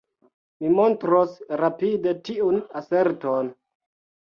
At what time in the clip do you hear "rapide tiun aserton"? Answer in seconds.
1.61-3.55